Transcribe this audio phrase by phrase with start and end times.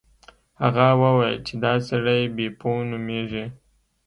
[0.61, 3.45] هغه وویل چې دا سړی بیپو نومیږي.